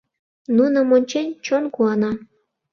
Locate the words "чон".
1.45-1.63